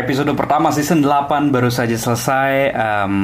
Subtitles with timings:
[0.00, 2.74] episode pertama season 8 baru saja selesai.
[2.74, 3.14] Em,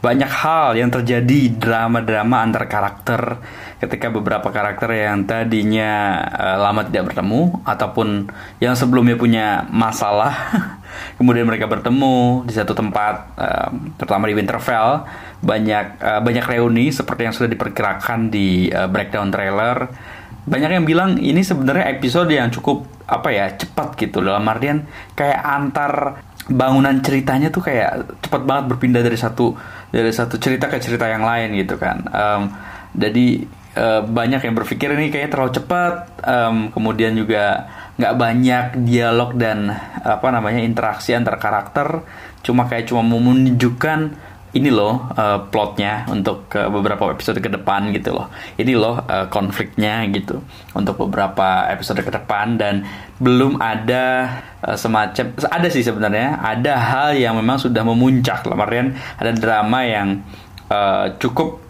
[0.00, 3.36] banyak hal yang terjadi drama-drama antar karakter
[3.84, 8.32] ketika beberapa karakter yang tadinya eh, lama tidak bertemu ataupun
[8.64, 10.32] yang sebelumnya punya masalah
[11.20, 15.04] kemudian mereka bertemu di satu tempat em, terutama di Winterfell
[15.44, 19.84] banyak eh, banyak reuni seperti yang sudah diperkirakan di eh, breakdown trailer
[20.46, 24.24] banyak yang bilang ini sebenarnya episode yang cukup apa ya cepat gitu.
[24.24, 25.92] Dalam artian kayak antar
[26.50, 29.54] bangunan ceritanya tuh kayak cepat banget berpindah dari satu
[29.90, 32.06] dari satu cerita ke cerita yang lain gitu kan.
[32.08, 32.42] Em,
[32.96, 33.26] jadi
[33.70, 35.94] eh, banyak yang berpikir ini kayak terlalu cepat.
[36.24, 37.68] Em, kemudian juga
[38.00, 39.68] nggak banyak dialog dan
[40.00, 42.02] apa namanya interaksi antar karakter.
[42.40, 47.94] Cuma kayak cuma mau menunjukkan ini loh uh, plotnya untuk uh, beberapa episode ke depan
[47.94, 48.26] gitu loh.
[48.58, 50.42] Ini loh uh, konfliknya gitu
[50.74, 52.82] untuk beberapa episode ke depan dan
[53.22, 54.26] belum ada
[54.66, 60.26] uh, semacam ada sih sebenarnya ada hal yang memang sudah memuncak artian ada drama yang
[60.66, 61.62] uh, cukup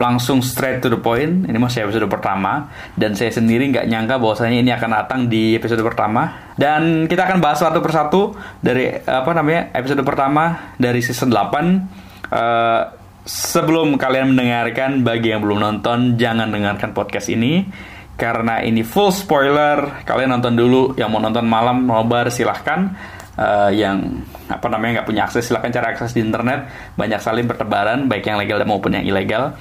[0.00, 1.44] langsung straight to the point.
[1.50, 5.82] Ini masih episode pertama dan saya sendiri nggak nyangka bahwasanya ini akan datang di episode
[5.82, 6.54] pertama.
[6.54, 12.82] Dan kita akan bahas satu persatu dari apa namanya episode pertama dari season 8 Eh,
[13.26, 17.66] sebelum kalian mendengarkan bagi yang belum nonton jangan dengarkan podcast ini.
[18.14, 20.04] Karena ini full spoiler.
[20.06, 20.94] Kalian nonton dulu.
[20.94, 22.94] Yang mau nonton malam nobar silahkan.
[23.34, 26.70] Eh, yang apa namanya nggak punya akses silahkan cari akses di internet.
[26.94, 29.56] Banyak saling bertebaran baik yang legal maupun yang ilegal.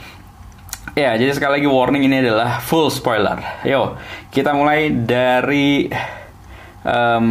[0.98, 3.40] Ya, jadi sekali lagi warning ini adalah full spoiler.
[3.62, 3.96] Yo,
[4.34, 5.86] kita mulai dari
[6.82, 7.28] em,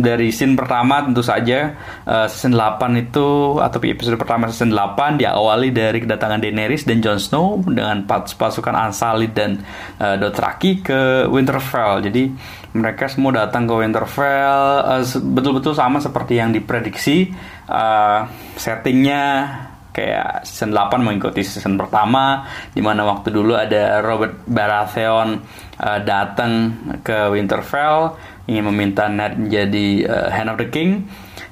[0.00, 1.72] dari scene pertama tentu saja
[2.04, 7.16] eh, season 8 itu atau episode pertama season 8 diawali dari kedatangan Daenerys dan Jon
[7.16, 9.60] Snow dengan pas- pasukan Unsullied dan
[9.96, 12.04] eh, Dothraki ke Winterfell.
[12.04, 12.28] Jadi
[12.70, 14.60] mereka semua datang ke Winterfell
[15.02, 17.32] se- betul-betul sama seperti yang diprediksi
[17.70, 18.20] Eh,
[18.58, 19.22] settingnya
[19.90, 25.38] kayak season 8 mengikuti season pertama di mana waktu dulu ada Robert Baratheon
[25.76, 26.70] uh, datang
[27.02, 28.14] ke Winterfell
[28.48, 31.08] ingin meminta Ned menjadi uh, Hand of the King.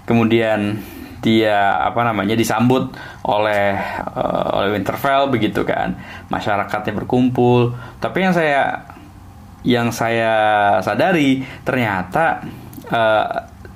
[0.08, 0.80] Kemudian
[1.18, 2.94] dia apa namanya disambut
[3.26, 3.74] oleh
[4.14, 5.98] uh, oleh Winterfell begitu kan.
[6.30, 7.74] Masyarakatnya berkumpul.
[7.98, 8.88] Tapi yang saya
[9.66, 10.32] yang saya
[10.86, 12.46] sadari ternyata
[12.86, 13.26] eh,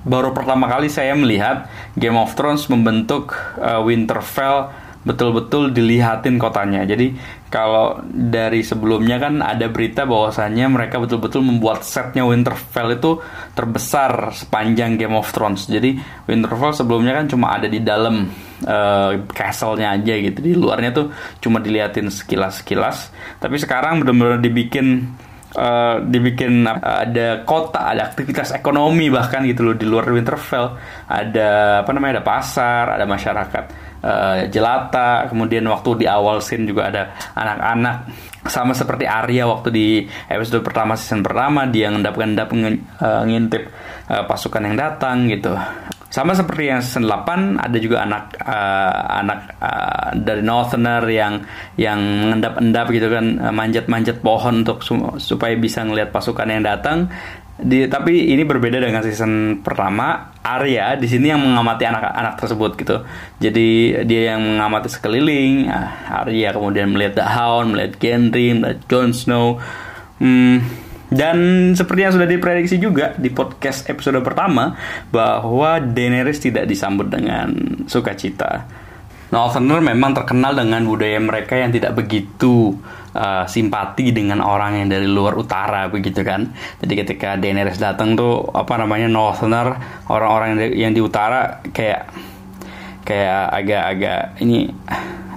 [0.03, 1.67] baru pertama kali saya melihat
[1.99, 4.71] Game of Thrones membentuk eh, Winterfell
[5.03, 6.87] betul-betul dilihatin kotanya.
[6.87, 7.11] Jadi
[7.51, 13.19] kalau dari sebelumnya kan ada berita bahwasannya mereka betul-betul membuat setnya Winterfell itu
[13.53, 15.67] terbesar sepanjang Game of Thrones.
[15.67, 18.31] Jadi Winterfell sebelumnya kan cuma ada di dalam
[18.63, 20.39] eh, castle-nya aja gitu.
[20.39, 21.11] Di luarnya tuh
[21.43, 23.11] cuma dilihatin sekilas-sekilas.
[23.43, 25.13] Tapi sekarang benar-benar dibikin
[25.51, 30.79] eh, dibikin eh, ada kota, ada aktivitas ekonomi bahkan gitu loh di luar Winterfell.
[31.11, 32.17] Ada apa namanya?
[32.17, 35.25] Ada pasar, ada masyarakat eh, jelata.
[35.31, 37.03] Kemudian waktu di awal scene juga ada
[37.33, 37.95] anak-anak
[38.43, 39.87] sama seperti Arya waktu di
[40.27, 43.63] episode pertama season pertama dia ngendap-ngendap nge- eh, ngintip
[44.11, 45.55] eh, pasukan yang datang gitu.
[46.13, 51.41] Sama seperti yang season 8 ada juga anak eh, anak eh, dari Northerner yang
[51.73, 57.09] yang mengendap-endap gitu kan eh, manjat-manjat pohon untuk su- supaya bisa ngelihat pasukan yang datang.
[57.53, 60.37] Di, tapi ini berbeda dengan season pertama.
[60.45, 62.97] Arya di sini yang mengamati anak-anak tersebut gitu.
[63.41, 63.69] Jadi
[64.05, 65.65] dia yang mengamati sekeliling.
[65.73, 69.57] Ah, Arya kemudian melihat The Hound, melihat Gendry, melihat Jon Snow.
[70.21, 70.61] Hmm,
[71.13, 71.37] dan
[71.77, 74.73] seperti yang sudah diprediksi juga di podcast episode pertama
[75.13, 77.53] bahwa Daenerys tidak disambut dengan
[77.85, 78.65] sukacita.
[79.33, 82.77] Northerner memang terkenal dengan budaya mereka yang tidak begitu
[83.17, 86.53] uh, simpati dengan orang yang dari luar utara begitu kan.
[86.85, 89.73] Jadi ketika Daenerys datang tuh apa namanya Northerner
[90.05, 92.13] orang-orang yang di, yang di utara kayak
[93.03, 94.69] kayak agak-agak ini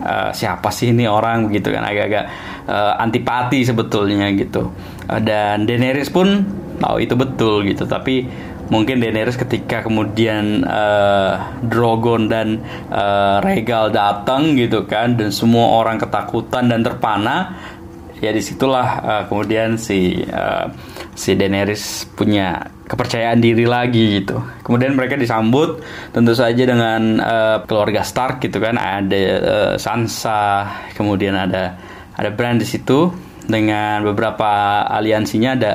[0.05, 2.25] uh, siapa sih ini orang begitu kan agak-agak
[2.69, 4.71] uh, antipati sebetulnya gitu
[5.23, 6.43] dan Daenerys pun
[6.77, 8.29] tahu itu betul gitu tapi
[8.69, 12.61] mungkin Daenerys ketika kemudian uh, Drogon dan
[12.91, 17.55] uh, Regal datang gitu kan dan semua orang ketakutan dan terpana
[18.19, 20.67] ya di situlah uh, kemudian si uh,
[21.17, 24.39] si Daenerys punya kepercayaan diri lagi gitu.
[24.63, 25.83] Kemudian mereka disambut
[26.15, 28.79] tentu saja dengan uh, keluarga Stark gitu kan.
[28.79, 31.77] Ada uh, Sansa, kemudian ada
[32.17, 35.73] ada Bran di situ dengan beberapa aliansinya ada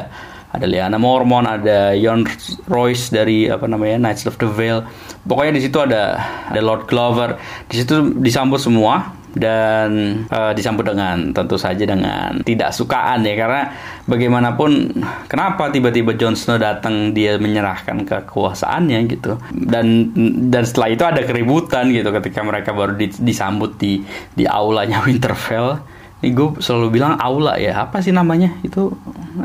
[0.51, 2.27] ada Liana Mormon, ada Jon
[2.67, 4.83] Royce dari apa namanya Knights of the Vale.
[5.23, 6.19] Pokoknya di situ ada
[6.51, 7.39] ada Lord Glover.
[7.71, 13.71] Di situ disambut semua dan uh, disambut dengan tentu saja dengan tidak sukaan ya karena
[14.03, 14.91] bagaimanapun
[15.31, 20.11] kenapa tiba-tiba Jon Snow datang dia menyerahkan kekuasaannya gitu dan
[20.51, 24.03] dan setelah itu ada keributan gitu ketika mereka baru disambut di
[24.35, 25.79] di aulanya Winterfell
[26.21, 27.81] ini gue selalu bilang aula ya.
[27.81, 28.53] Apa sih namanya?
[28.61, 28.93] Itu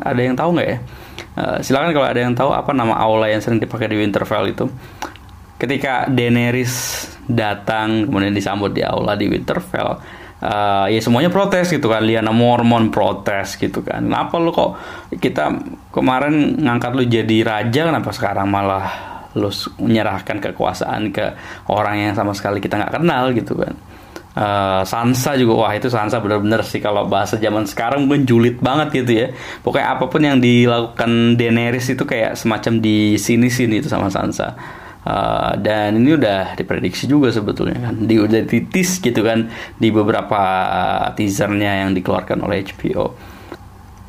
[0.05, 0.79] ada yang tahu nggak ya?
[1.37, 4.69] Uh, silakan kalau ada yang tahu apa nama aula yang sering dipakai di Winterfell itu.
[5.57, 9.97] Ketika Daenerys datang kemudian disambut di aula di Winterfell
[10.45, 12.05] uh, ya semuanya protes gitu kan.
[12.05, 14.05] Liana Mormon protes gitu kan.
[14.05, 14.77] Kenapa lu kok
[15.17, 15.57] kita
[15.97, 19.49] kemarin ngangkat lu jadi raja kenapa sekarang malah lu
[19.81, 21.37] menyerahkan kekuasaan ke
[21.73, 23.77] orang yang sama sekali kita nggak kenal gitu kan
[24.37, 29.01] Uh, Sansa juga wah itu Sansa bener-bener sih kalau bahasa zaman sekarang mungkin julid banget
[29.01, 29.27] gitu ya.
[29.65, 34.53] Pokoknya apa pun yang dilakukan Daenerys itu kayak semacam di sini-sini itu sama Sansa.
[35.07, 37.97] Uh, dan ini udah diprediksi juga sebetulnya kan.
[38.05, 39.49] Di udah titis gitu kan
[39.81, 43.17] di beberapa uh, teasernya yang dikeluarkan oleh HBO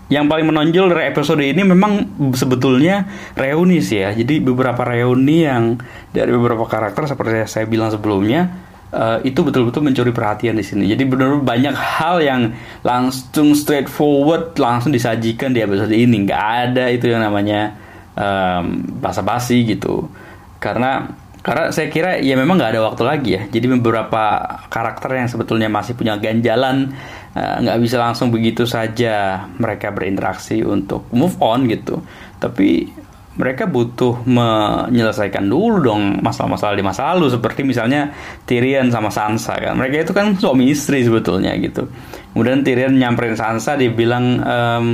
[0.07, 3.03] yang paling menonjol dari episode ini memang sebetulnya
[3.35, 4.15] reuni sih ya.
[4.15, 5.75] Jadi beberapa reuni yang
[6.15, 10.87] dari beberapa karakter seperti yang saya bilang sebelumnya uh, itu betul-betul mencuri perhatian di sini.
[10.87, 12.41] Jadi benar-benar banyak hal yang
[12.83, 16.27] langsung straightforward langsung disajikan di episode ini.
[16.27, 17.75] Nggak ada itu yang namanya
[18.17, 20.09] um, basa-basi gitu
[20.57, 21.13] karena
[21.45, 25.71] karena saya kira ya memang nggak ada waktu lagi ya jadi beberapa karakter yang sebetulnya
[25.71, 26.91] masih punya ganjalan
[27.31, 32.03] eh, nggak uh, bisa langsung begitu saja mereka berinteraksi untuk move on gitu
[32.41, 32.91] tapi
[33.37, 37.29] mereka butuh menyelesaikan dulu dong masalah-masalah di masa lalu.
[37.29, 38.11] Seperti misalnya
[38.43, 39.77] Tyrion sama Sansa kan.
[39.77, 41.85] Mereka itu kan suami istri sebetulnya gitu.
[42.33, 44.85] Kemudian Tyrion nyamperin Sansa dia bilang ehm,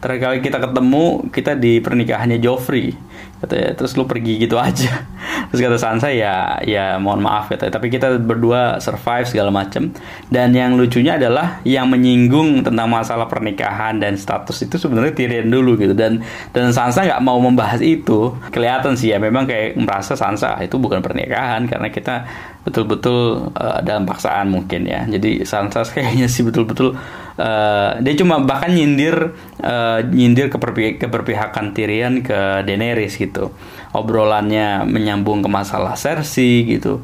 [0.00, 3.07] terakhir kali kita ketemu kita di pernikahannya Joffrey
[3.38, 5.06] katanya terus lu pergi gitu aja.
[5.48, 7.78] Terus kata Sansa ya ya mohon maaf katanya.
[7.78, 9.94] Tapi kita berdua survive segala macem.
[10.28, 15.78] Dan yang lucunya adalah yang menyinggung tentang masalah pernikahan dan status itu sebenarnya Tyrion dulu
[15.80, 15.94] gitu.
[15.96, 16.20] Dan
[16.52, 18.34] dan Sansa nggak mau membahas itu.
[18.52, 22.28] Kelihatan sih ya memang kayak merasa Sansa ah, itu bukan pernikahan karena kita
[22.68, 25.08] betul-betul uh, dalam paksaan mungkin ya.
[25.08, 26.98] Jadi Sansa kayaknya sih betul-betul
[27.38, 29.32] uh, dia cuma bahkan nyindir
[29.62, 33.54] uh, nyindir keperpi keperpihakan Tyrion ke Daenerys gitu.
[33.94, 37.00] Obrolannya menyambung ke masalah Cersei gitu.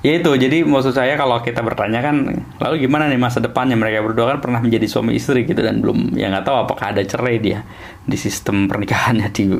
[0.00, 3.76] Ya itu jadi maksud saya kalau kita bertanya kan lalu gimana nih masa depannya?
[3.76, 7.04] Mereka berdua kan pernah menjadi suami istri gitu dan belum ya nggak tahu apakah ada
[7.04, 7.68] cerai dia
[8.08, 9.52] di sistem pernikahannya di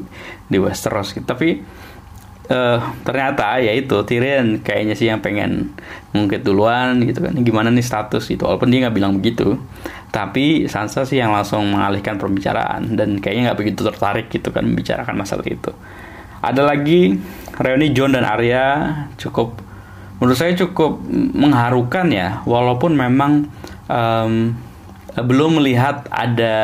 [0.49, 1.29] di Westeros gitu.
[1.29, 1.61] Tapi
[2.51, 5.73] uh, ternyata ya itu Tyrion kayaknya sih yang pengen
[6.13, 7.33] ngungkit duluan gitu kan.
[7.41, 9.57] Gimana nih status gitu walaupun dia nggak bilang begitu.
[10.11, 15.15] Tapi Sansa sih yang langsung mengalihkan pembicaraan dan kayaknya nggak begitu tertarik gitu kan membicarakan
[15.15, 15.71] masalah itu.
[16.43, 17.15] Ada lagi
[17.57, 19.61] reuni John dan Arya cukup
[20.21, 21.01] menurut saya cukup
[21.33, 23.49] mengharukan ya walaupun memang
[23.89, 24.53] um,
[25.19, 26.55] belum melihat ada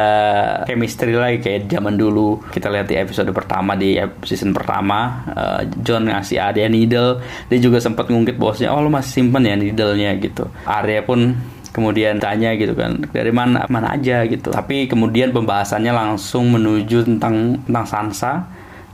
[0.70, 2.38] chemistry lagi kayak zaman dulu.
[2.46, 7.18] Kita lihat di episode pertama di season pertama uh, John ngasih Arya needle.
[7.50, 10.46] Dia juga sempat ngungkit bosnya oh lo masih simpen ya needle-nya gitu.
[10.62, 11.34] Arya pun
[11.74, 14.54] kemudian tanya gitu kan dari mana mana aja gitu.
[14.54, 18.32] Tapi kemudian pembahasannya langsung menuju tentang tentang Sansa.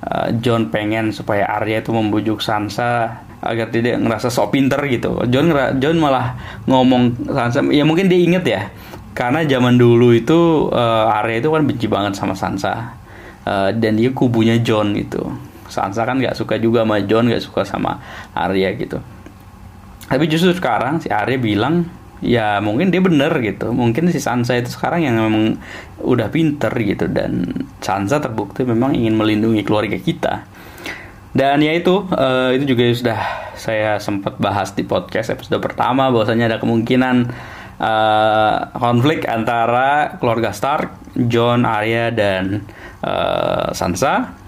[0.02, 5.14] Uh, John pengen supaya Arya itu membujuk Sansa agar tidak ngerasa sok pinter gitu.
[5.30, 6.34] John John malah
[6.66, 8.62] ngomong Sansa ya mungkin dia inget ya
[9.12, 12.96] karena zaman dulu itu uh, Arya itu kan benci banget sama Sansa.
[13.42, 15.34] Uh, dan dia kubunya John gitu.
[15.68, 18.00] Sansa kan nggak suka juga sama John nggak suka sama
[18.32, 19.02] Arya gitu.
[20.08, 21.88] Tapi justru sekarang si Arya bilang
[22.22, 23.74] ya mungkin dia bener gitu.
[23.74, 25.60] Mungkin si Sansa itu sekarang yang memang
[26.00, 27.10] udah pinter gitu.
[27.10, 30.48] Dan Sansa terbukti memang ingin melindungi keluarga kita.
[31.32, 33.20] Dan ya itu uh, itu juga sudah
[33.56, 37.32] saya sempat bahas di podcast episode pertama bahwasanya ada kemungkinan
[37.80, 42.66] uh, konflik antara keluarga Stark, John, Arya dan
[43.00, 44.42] uh, Sansa.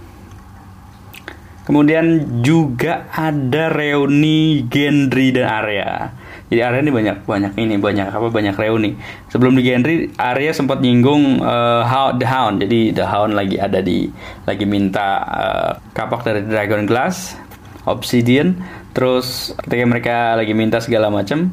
[1.64, 6.12] Kemudian juga ada reuni Gendry dan Arya.
[6.52, 8.92] Jadi Arya ini banyak banyak ini banyak apa banyak reuni.
[9.32, 12.60] Sebelum di Gendry, Arya sempat nyinggung uh, The Hound.
[12.60, 14.04] Jadi The Hound lagi ada di
[14.44, 17.32] lagi minta uh, kapak dari Dragon Glass,
[17.88, 18.60] Obsidian.
[18.92, 21.48] Terus ketika mereka lagi minta segala macam,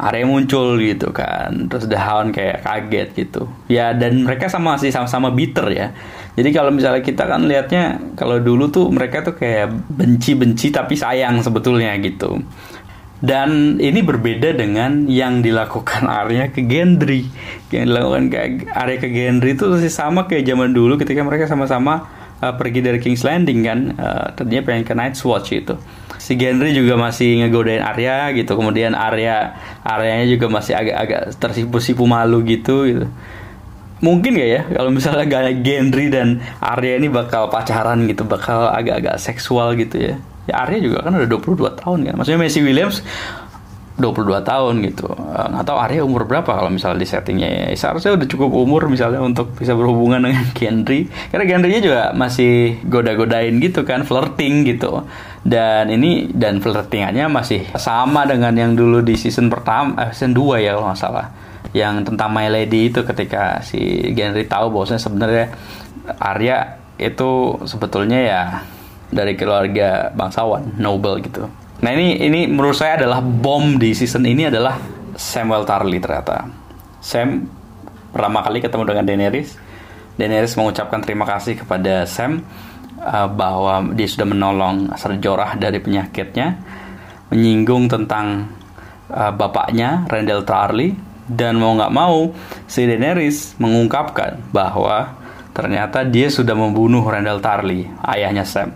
[0.00, 4.94] area muncul gitu kan terus The Hound kayak kaget gitu ya dan mereka sama masih
[4.94, 5.92] sama-sama bitter ya
[6.32, 11.44] jadi kalau misalnya kita kan lihatnya kalau dulu tuh mereka tuh kayak benci-benci tapi sayang
[11.44, 12.40] sebetulnya gitu
[13.22, 17.30] dan ini berbeda dengan yang dilakukan Arya ke Gendry.
[17.70, 18.38] Yang dilakukan ke
[18.74, 22.10] Arya ke Gendry itu masih sama kayak zaman dulu ketika mereka sama-sama
[22.42, 23.78] uh, pergi dari King's Landing kan.
[23.94, 25.78] Uh, tadinya pengen ke Night's Watch itu.
[26.22, 28.54] Si Gendry juga masih ngegodain Arya gitu.
[28.54, 33.06] Kemudian Arya Aryanya juga masih agak-agak tersipu-sipu malu gitu gitu.
[34.02, 39.18] Mungkin gak ya kalau misalnya gak Gendry dan Arya ini bakal pacaran gitu, bakal agak-agak
[39.18, 42.98] seksual gitu ya ya Arya juga kan udah 22 tahun kan maksudnya Messi Williams
[44.00, 45.08] 22 tahun gitu.
[45.12, 47.48] Eh, nggak tahu Arya umur berapa kalau misalnya di settingnya.
[47.48, 51.10] Ya seharusnya udah cukup umur misalnya untuk bisa berhubungan dengan Gendry.
[51.28, 55.04] Karena Gendry juga masih goda-godain gitu kan flirting gitu.
[55.42, 60.64] Dan ini dan flirtingannya masih sama dengan yang dulu di season pertama eh, season 2
[60.64, 61.26] ya kalau nggak salah.
[61.72, 65.46] Yang tentang My Lady itu ketika si Gendry tahu bahwasanya sebenarnya
[66.20, 68.42] Arya itu sebetulnya ya
[69.12, 71.44] dari keluarga bangsawan noble gitu.
[71.82, 74.78] Nah ini ini menurut saya adalah bom di season ini adalah
[75.18, 76.46] Samuel Tarly ternyata.
[77.02, 77.42] Sam
[78.14, 79.58] pertama kali ketemu dengan Daenerys.
[80.14, 82.46] Daenerys mengucapkan terima kasih kepada Sam
[83.02, 86.62] uh, bahwa dia sudah menolong Ser Jorah dari penyakitnya,
[87.34, 88.46] menyinggung tentang
[89.10, 90.94] uh, bapaknya Randall Tarly
[91.26, 92.30] dan mau nggak mau
[92.70, 95.18] si Daenerys mengungkapkan bahwa
[95.50, 98.70] ternyata dia sudah membunuh Randall Tarly, ayahnya Sam.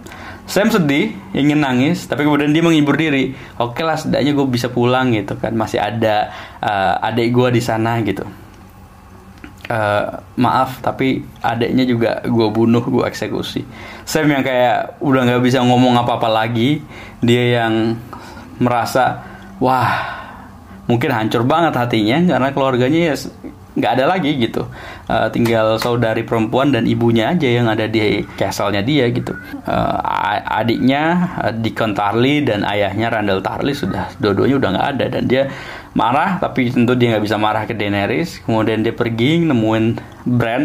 [0.47, 3.35] Sam sedih, ingin nangis, tapi kemudian dia menghibur diri.
[3.59, 6.31] Oke lah, setidaknya gue bisa pulang gitu kan, masih ada
[6.63, 8.23] uh, adik gue di sana gitu.
[9.67, 13.67] Uh, maaf, tapi adiknya juga gue bunuh, gue eksekusi.
[14.07, 16.79] Sam yang kayak udah nggak bisa ngomong apa-apa lagi,
[17.19, 17.99] dia yang
[18.63, 19.27] merasa
[19.59, 20.23] wah
[20.87, 23.15] mungkin hancur banget hatinya karena keluarganya ya
[23.77, 24.65] nggak ada lagi gitu.
[25.07, 29.37] Uh, tinggal saudari perempuan dan ibunya aja yang ada di castle-nya dia gitu.
[29.69, 29.97] Uh,
[30.49, 35.07] adiknya uh, Deacon Tarly dan ayahnya Randall Tarly sudah dua-duanya udah nggak ada.
[35.21, 35.53] Dan dia
[35.93, 38.41] marah tapi tentu dia nggak bisa marah ke Daenerys.
[38.43, 39.87] Kemudian dia pergi nemuin
[40.25, 40.65] Bran.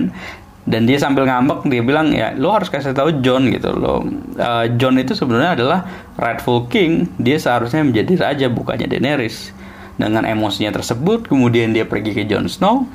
[0.61, 4.05] Dan dia sambil ngambek dia bilang ya lo harus kasih tahu John gitu lo
[4.37, 5.79] uh, John itu sebenarnya adalah
[6.15, 7.11] rightful king.
[7.17, 9.57] Dia seharusnya menjadi raja bukannya Daenerys
[10.01, 12.89] dengan emosinya tersebut kemudian dia pergi ke Jon Snow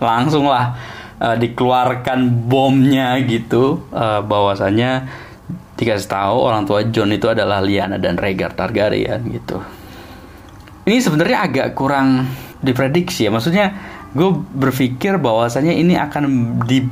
[0.00, 0.78] langsunglah
[1.20, 5.06] uh, dikeluarkan bomnya gitu uh, bahwasanya
[5.78, 9.62] dikasih tahu orang tua John itu adalah Lyanna dan Rhaegar Targaryen gitu.
[10.90, 12.26] Ini sebenarnya agak kurang
[12.58, 13.30] diprediksi ya.
[13.30, 13.78] Maksudnya
[14.10, 16.24] gue berpikir bahwasanya ini akan
[16.66, 16.82] di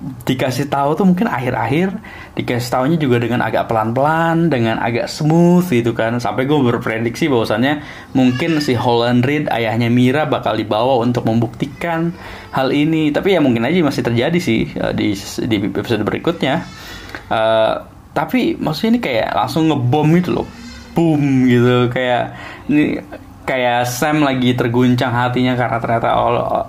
[0.00, 1.92] dikasih tahu tuh mungkin akhir-akhir
[2.32, 6.16] dikasih tahunya juga dengan agak pelan-pelan dengan agak smooth gitu kan.
[6.16, 7.84] Sampai gue berprediksi bahwasannya
[8.16, 12.16] mungkin si Holland Reed ayahnya Mira bakal dibawa untuk membuktikan
[12.56, 13.12] hal ini.
[13.12, 15.12] Tapi ya mungkin aja masih terjadi sih uh, di
[15.44, 16.64] di episode berikutnya.
[17.28, 17.84] Uh,
[18.16, 20.48] tapi maksudnya ini kayak langsung ngebom itu loh.
[20.96, 22.34] Boom gitu kayak
[22.66, 22.98] ini
[23.46, 26.08] kayak Sam lagi terguncang hatinya karena ternyata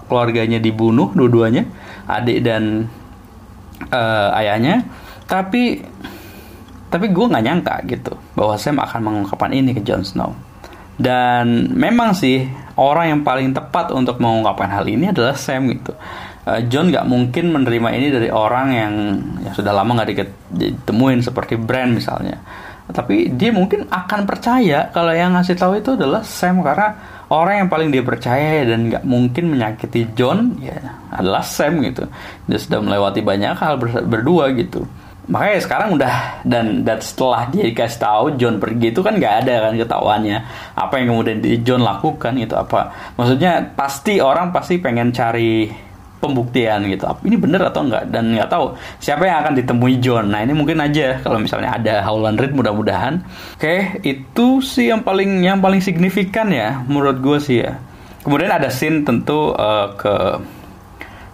[0.06, 1.66] keluarganya dibunuh dua-duanya
[2.10, 2.90] adik dan
[3.90, 4.86] uh, ayahnya
[5.26, 5.82] tapi
[6.92, 10.36] tapi gue nggak nyangka gitu bahwa Sam akan mengungkapkan ini ke Jon Snow.
[11.00, 12.46] Dan memang sih
[12.76, 15.96] orang yang paling tepat untuk mengungkapkan hal ini adalah Sam gitu.
[16.44, 18.94] Uh, John nggak mungkin menerima ini dari orang yang,
[19.40, 20.20] yang sudah lama nggak
[20.52, 22.38] ditemuin seperti Brand misalnya.
[22.92, 26.92] Tapi dia mungkin akan percaya kalau yang ngasih tahu itu adalah Sam karena
[27.32, 30.76] orang yang paling dia percaya dan nggak mungkin menyakiti John ya
[31.16, 32.04] adalah Sam gitu.
[32.52, 34.84] Dia sudah melewati banyak hal berdua gitu.
[35.32, 39.70] Makanya sekarang udah dan dan setelah dia dikasih tahu John pergi itu kan nggak ada
[39.70, 40.38] kan ketahuannya.
[40.76, 42.92] Apa yang kemudian John lakukan itu apa?
[43.16, 45.72] Maksudnya pasti orang pasti pengen cari
[46.22, 47.10] pembuktian gitu.
[47.26, 48.08] Ini bener atau enggak?
[48.14, 50.30] Dan nggak tahu siapa yang akan ditemui John.
[50.30, 53.26] Nah ini mungkin aja kalau misalnya ada Howland Reed mudah-mudahan.
[53.58, 57.82] Oke itu sih yang paling yang paling signifikan ya menurut gue sih ya.
[58.22, 60.16] Kemudian ada scene tentu uh, ke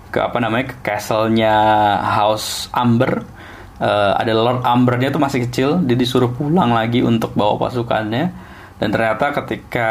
[0.08, 1.56] ke apa namanya ke castle-nya
[2.00, 3.28] House Amber.
[3.78, 8.47] Uh, ada Lord Ambernya tuh masih kecil dia disuruh pulang lagi untuk bawa pasukannya
[8.78, 9.90] dan ternyata ketika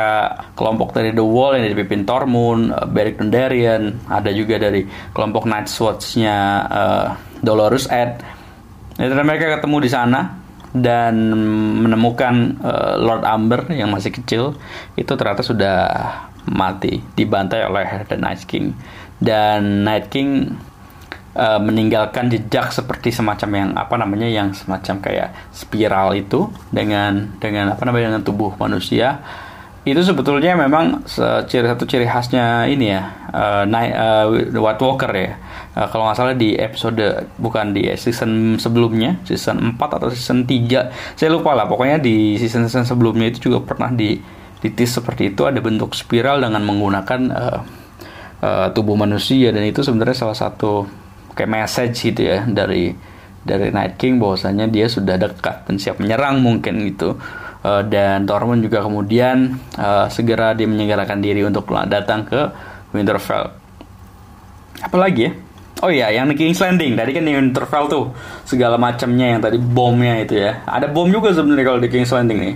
[0.54, 5.66] kelompok dari The Wall yang dipimpin Tormund, uh, Beric Dondarrion, ada juga dari kelompok Night
[5.66, 6.36] Swords-nya
[6.70, 7.06] uh,
[7.42, 8.22] Dolorous Ed.
[8.96, 10.38] Ya, mereka ketemu di sana
[10.70, 11.34] dan
[11.82, 14.54] menemukan uh, Lord Amber yang masih kecil
[14.94, 15.76] itu ternyata sudah
[16.46, 18.76] mati dibantai oleh The Night King
[19.18, 20.54] dan Night King
[21.36, 27.76] uh, meninggalkan jejak seperti semacam yang apa namanya yang semacam kayak spiral itu dengan dengan
[27.76, 29.20] apa namanya dengan tubuh manusia.
[29.86, 31.06] Itu sebetulnya memang
[31.46, 34.26] ciri satu ciri khasnya ini ya uh, night, uh,
[34.58, 35.38] White Walker ya.
[35.78, 41.14] Uh, kalau nggak salah di episode bukan di season sebelumnya season 4 atau season 3
[41.14, 44.18] saya lupa lah pokoknya di season season sebelumnya itu juga pernah di
[44.60, 47.60] titis seperti itu ada bentuk spiral dengan menggunakan uh,
[48.42, 49.52] uh, tubuh manusia.
[49.52, 50.88] Dan itu sebenarnya salah satu
[51.36, 52.96] kayak message gitu ya dari
[53.46, 57.14] dari Night King bahwasanya dia sudah dekat dan siap menyerang mungkin gitu
[57.62, 62.40] uh, dan Tormund juga kemudian uh, segera dia menyegerakan diri untuk datang ke
[62.90, 63.52] Winterfell
[64.82, 65.32] apalagi ya
[65.84, 68.08] Oh iya, yang King's Landing tadi kan di Winterfell tuh
[68.48, 70.64] segala macamnya yang tadi bomnya itu ya.
[70.64, 72.54] Ada bom juga sebenarnya kalau di King's Landing nih.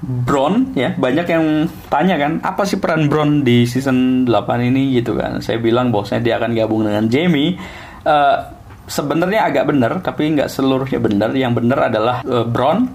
[0.00, 5.12] Bron ya banyak yang tanya kan apa sih peran Bron di season 8 ini gitu
[5.12, 5.44] kan.
[5.44, 7.60] Saya bilang bosnya dia akan gabung dengan Jamie.
[8.00, 8.40] Uh,
[8.88, 11.30] sebenarnya agak benar tapi nggak seluruhnya benar.
[11.36, 12.88] Yang benar adalah uh, Bron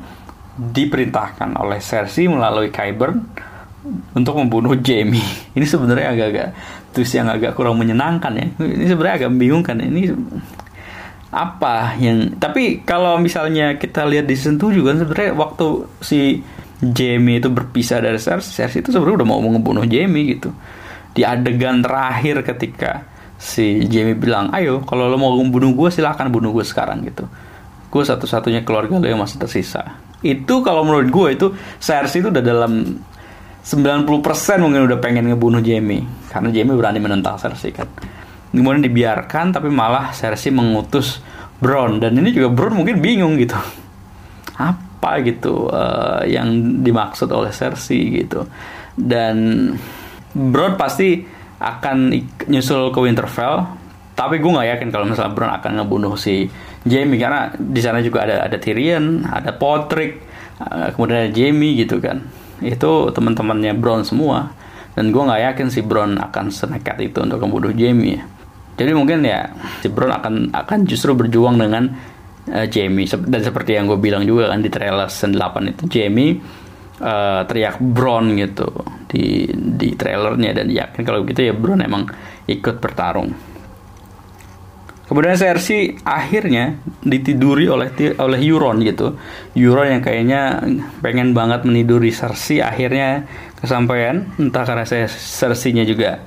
[0.56, 3.18] diperintahkan oleh Cersei melalui Qyburn
[4.18, 5.22] untuk membunuh Jamie.
[5.58, 6.50] Ini sebenarnya agak-agak
[6.90, 8.46] twist yang agak kurang menyenangkan ya.
[8.66, 10.10] Ini sebenarnya agak membingungkan ini
[11.36, 15.68] apa yang tapi kalau misalnya kita lihat di season 7 kan sebenarnya waktu
[16.00, 16.40] si
[16.84, 20.52] Jamie itu berpisah dari Cersei, Cersei itu sebenarnya udah mau ngebunuh Jamie gitu.
[21.16, 23.08] Di adegan terakhir ketika
[23.40, 27.24] si Jamie bilang, ayo kalau lo mau membunuh gue silahkan bunuh gue sekarang gitu.
[27.88, 30.04] Gue satu-satunya keluarga lo yang masih tersisa.
[30.20, 31.48] Itu kalau menurut gue itu
[31.80, 33.00] Cersei itu udah dalam
[33.64, 34.06] 90%
[34.60, 36.04] mungkin udah pengen ngebunuh Jamie.
[36.28, 37.88] Karena Jamie berani menentang Cersei kan.
[38.52, 41.24] Kemudian dibiarkan tapi malah Cersei mengutus
[41.64, 42.04] Bron.
[42.04, 43.56] Dan ini juga Bron mungkin bingung gitu.
[44.60, 48.48] Apa apa gitu uh, yang dimaksud oleh Cersei gitu.
[48.96, 49.70] Dan
[50.32, 51.22] Bron pasti
[51.60, 52.12] akan
[52.52, 53.86] nyusul ke Winterfell
[54.16, 56.48] tapi gue nggak yakin kalau misalnya Bron akan ngebunuh si
[56.88, 60.24] Jamie karena di sana juga ada ada Tyrion ada Podrick
[60.64, 62.24] uh, kemudian ada Jamie gitu kan.
[62.64, 64.56] Itu teman-temannya Bron semua
[64.96, 68.24] dan gue nggak yakin si Bron akan senekat itu untuk membunuh Jamie.
[68.76, 69.52] Jadi mungkin ya
[69.84, 71.92] si Bron akan akan justru berjuang dengan
[72.50, 76.38] uh, Jamie dan seperti yang gue bilang juga kan di trailer season 8 itu Jamie
[77.02, 78.68] uh, teriak Bron gitu
[79.10, 82.10] di di trailernya dan yakin kalau gitu ya Bron emang
[82.46, 83.56] ikut bertarung.
[85.06, 89.14] Kemudian Cersei akhirnya ditiduri oleh oleh Euron gitu.
[89.54, 90.66] Euron yang kayaknya
[91.06, 93.30] pengen banget meniduri Cersei akhirnya
[93.62, 96.26] kesampaian entah karena Cersei-nya juga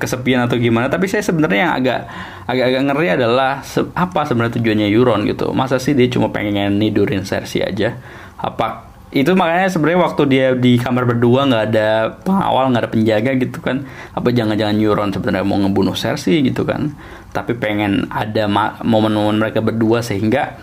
[0.00, 2.00] kesepian atau gimana tapi saya sebenarnya yang agak
[2.48, 5.52] agak-agak ngeri adalah se apa sebenarnya tujuannya Euron gitu.
[5.52, 8.00] Masa sih dia cuma pengen nidurin Cersei aja?
[8.40, 13.30] Apa itu makanya sebenarnya waktu dia di kamar berdua nggak ada pengawal nggak ada penjaga
[13.42, 13.82] gitu kan
[14.14, 16.94] apa jangan-jangan Euron sebenarnya mau ngebunuh Cersei gitu kan
[17.34, 18.46] tapi pengen ada
[18.86, 20.54] momen-momen mereka berdua sehingga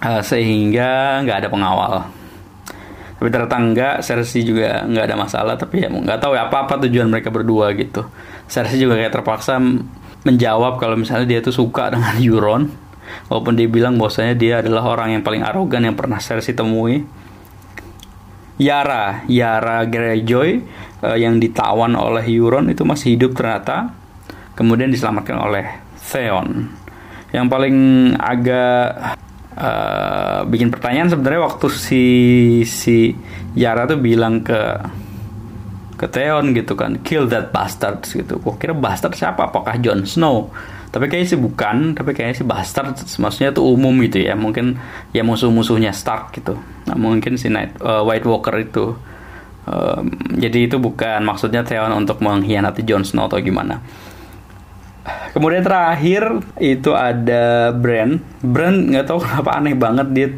[0.00, 2.08] uh, sehingga nggak ada pengawal
[3.24, 6.76] tapi ternyata enggak Cersei juga nggak ada masalah tapi ya nggak tahu ya apa apa
[6.84, 8.04] tujuan mereka berdua gitu.
[8.52, 9.56] Cersei juga kayak terpaksa
[10.28, 12.68] menjawab kalau misalnya dia tuh suka dengan Euron
[13.32, 17.00] walaupun dia bilang bahwasanya dia adalah orang yang paling arogan yang pernah Cersei temui.
[18.60, 20.60] Yara Yara Greyjoy
[21.00, 23.88] uh, yang ditawan oleh Euron itu masih hidup ternyata
[24.52, 25.64] kemudian diselamatkan oleh
[25.96, 26.68] Theon.
[27.32, 27.76] Yang paling
[28.20, 29.16] agak
[29.58, 32.04] uh, bikin pertanyaan sebenarnya waktu si
[32.66, 33.14] si
[33.54, 34.60] Yara tuh bilang ke
[35.94, 38.42] ke Theon gitu kan kill that bastard gitu.
[38.42, 39.46] Kok kira bastard siapa?
[39.48, 40.50] Apakah Jon Snow?
[40.90, 44.34] Tapi kayaknya sih bukan tapi kayaknya sih bastard maksudnya tuh umum gitu ya.
[44.34, 44.78] Mungkin
[45.14, 46.58] ya musuh-musuhnya Stark gitu.
[46.90, 48.94] Nah, mungkin si Night uh, White Walker itu
[49.70, 53.78] um, jadi itu bukan maksudnya Theon untuk mengkhianati Jon Snow atau gimana
[55.04, 58.22] Kemudian terakhir itu ada brand.
[58.40, 60.28] Brand nggak tahu kenapa aneh banget dia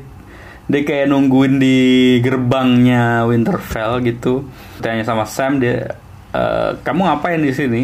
[0.67, 1.79] dia kayak nungguin di
[2.19, 4.49] gerbangnya Winterfell gitu.
[4.83, 5.95] Tanya sama Sam dia
[6.35, 6.43] e,
[6.83, 7.83] kamu ngapain di sini?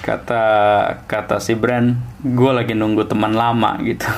[0.00, 0.44] Kata
[1.04, 4.08] kata si Brand, gue lagi nunggu teman lama gitu.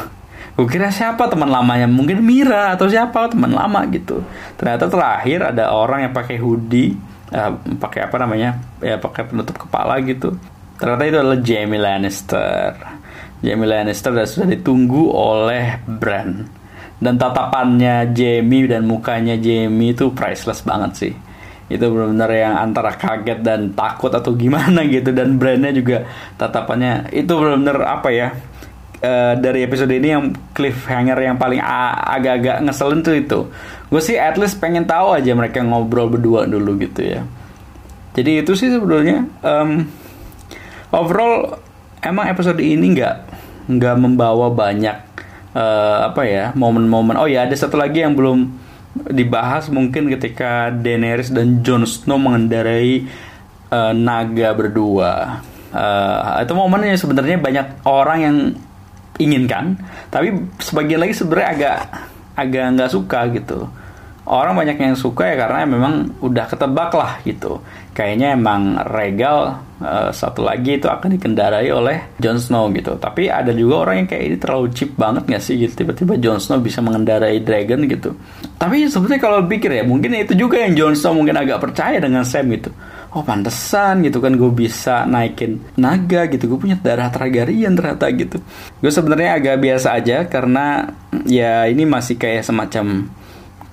[0.55, 1.91] Gue kira siapa teman lamanya?
[1.91, 4.23] Mungkin Mira atau siapa teman lama gitu.
[4.57, 6.97] Ternyata terakhir ada orang yang pakai hoodie,
[7.35, 8.57] uh, pakai apa namanya?
[8.81, 10.39] Ya pakai penutup kepala gitu
[10.77, 12.71] Ternyata itu adalah Jamie Lannister.
[13.41, 16.45] Jamie Lannister sudah ditunggu oleh Bran.
[16.97, 21.13] Dan tatapannya Jamie dan mukanya Jamie itu priceless banget sih.
[21.67, 26.07] Itu benar-benar yang antara kaget dan takut atau gimana gitu dan brandnya juga
[26.39, 28.29] tatapannya itu benar-benar apa ya?
[28.97, 33.39] Uh, dari episode ini yang cliffhanger yang paling agak-agak ngeselin tuh itu.
[33.93, 37.21] Gue sih at least pengen tahu aja mereka ngobrol berdua dulu gitu ya.
[38.17, 39.85] Jadi itu sih sebetulnya um,
[40.95, 41.59] overall
[42.03, 43.17] emang episode ini nggak
[43.67, 44.99] nggak membawa banyak
[45.55, 47.19] uh, apa ya momen-momen.
[47.19, 48.67] Oh ya ada satu lagi yang belum
[49.13, 53.05] dibahas mungkin ketika Daenerys dan Jon Snow mengendarai
[53.71, 55.43] uh, naga berdua.
[55.77, 58.37] Uh, itu momennya sebenarnya banyak orang yang
[59.17, 59.81] inginkan
[60.13, 61.77] tapi sebagian lagi sebenarnya agak
[62.37, 63.69] agak nggak suka gitu
[64.27, 67.63] orang banyak yang suka ya karena memang udah ketebak lah gitu.
[67.97, 72.99] Kayaknya emang Regal uh, satu lagi itu akan dikendarai oleh Jon Snow gitu.
[72.99, 75.87] Tapi ada juga orang yang kayak ini terlalu cheap banget gak sih gitu.
[75.87, 78.13] Tiba-tiba Jon Snow bisa mengendarai dragon gitu.
[78.59, 82.27] Tapi sebetulnya kalau pikir ya mungkin itu juga yang Jon Snow mungkin agak percaya dengan
[82.27, 82.75] Sam gitu.
[83.17, 88.45] Oh pantesan gitu kan gue bisa naikin naga gitu gue punya darah Targaryen ternyata gitu
[88.77, 90.93] gue sebenarnya agak biasa aja karena
[91.25, 93.09] ya ini masih kayak semacam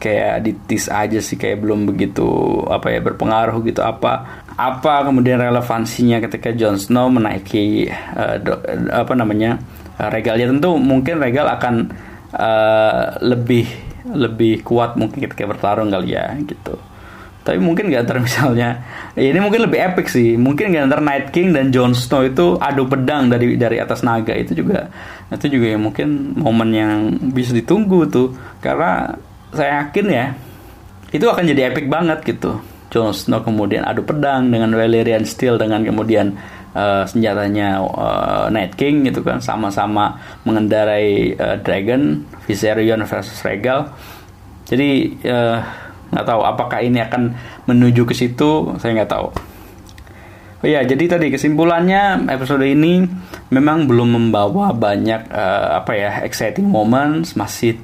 [0.03, 2.27] kayak ditis aja sih kayak belum begitu
[2.67, 3.79] apa ya berpengaruh gitu.
[3.79, 8.37] Apa apa kemudian relevansinya ketika Jon Snow menaiki uh,
[8.91, 9.63] apa namanya
[9.95, 11.95] uh, regalnya tentu mungkin regal akan
[12.35, 13.65] uh, lebih
[14.03, 16.75] lebih kuat mungkin ketika bertarung kali ya gitu.
[17.43, 18.87] Tapi mungkin gak ntar misalnya
[19.19, 20.39] ini mungkin lebih epic sih.
[20.39, 24.31] Mungkin gak ntar Night King dan Jon Snow itu adu pedang dari dari atas naga.
[24.31, 24.87] Itu juga
[25.27, 26.91] itu juga ya mungkin momen yang
[27.35, 28.31] bisa ditunggu tuh.
[28.63, 29.11] Karena
[29.55, 30.25] saya yakin ya
[31.13, 32.57] itu akan jadi epic banget gitu.
[32.93, 36.37] Jon Snow kemudian adu pedang dengan Valyrian Steel dengan kemudian
[36.77, 43.89] uh, senjatanya uh, Night King gitu kan sama-sama mengendarai uh, dragon Viserion versus Regal.
[44.69, 45.17] Jadi
[46.13, 47.33] nggak uh, tahu apakah ini akan
[47.65, 49.27] menuju ke situ saya nggak tahu.
[50.63, 53.03] Oh ya, jadi tadi kesimpulannya episode ini
[53.51, 57.75] memang belum membawa banyak uh, apa ya exciting moments, masih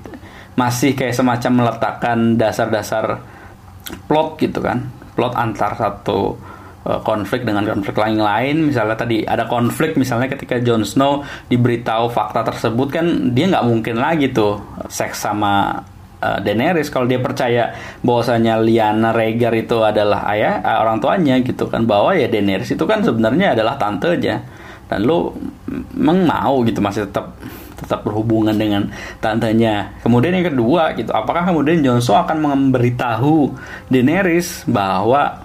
[0.60, 3.24] masih kayak semacam meletakkan dasar-dasar
[4.12, 4.92] plot gitu kan.
[5.16, 6.36] Plot antar satu
[6.84, 8.68] uh, konflik dengan konflik lain-lain.
[8.68, 13.96] Misalnya tadi ada konflik misalnya ketika Jon Snow diberitahu fakta tersebut kan dia nggak mungkin
[14.04, 14.60] lagi tuh
[14.92, 15.80] seks sama
[16.20, 17.72] uh, Daenerys kalau dia percaya
[18.04, 21.88] bahwasanya Lyanna Rhaegar itu adalah ayah uh, orang tuanya gitu kan.
[21.88, 24.44] Bahwa ya Daenerys itu kan sebenarnya adalah tante aja
[24.90, 25.06] dan
[25.94, 27.38] emang mau gitu masih tetap
[27.80, 28.92] tetap berhubungan dengan
[29.24, 29.96] tantenya.
[30.04, 33.56] Kemudian yang kedua gitu, apakah kemudian Johnson akan memberitahu
[33.88, 35.40] Daenerys bahwa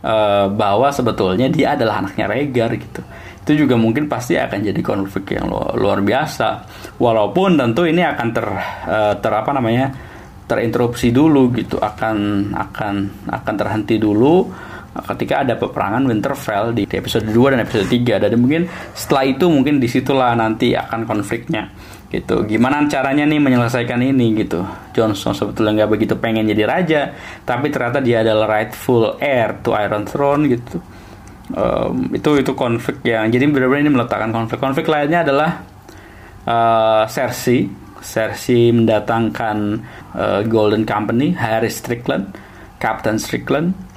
[0.00, 3.04] uh, bahwa sebetulnya dia adalah anaknya Rhaegar gitu.
[3.44, 6.48] Itu juga mungkin pasti akan jadi konflik yang luar, luar biasa.
[6.96, 8.46] Walaupun tentu ini akan ter
[8.88, 10.08] uh, ter apa namanya?
[10.50, 12.94] terinterupsi dulu gitu, akan akan
[13.30, 14.50] akan terhenti dulu
[14.90, 19.78] ketika ada peperangan Winterfell di episode 2 dan episode 3 dan mungkin setelah itu mungkin
[19.78, 21.70] di situlah nanti akan konfliknya
[22.10, 22.42] gitu.
[22.42, 24.66] Gimana caranya nih menyelesaikan ini gitu?
[24.90, 27.00] Johnson sebetulnya nggak begitu pengen jadi raja
[27.46, 30.82] tapi ternyata dia adalah rightful heir to Iron Throne gitu.
[31.50, 35.50] Um, itu itu konflik yang jadi benar-benar ini meletakkan konflik-konflik lainnya adalah
[36.50, 37.78] uh, Cersei.
[38.02, 39.58] Cersei mendatangkan
[40.18, 42.32] uh, Golden Company Harry Strickland
[42.80, 43.89] Captain Strickland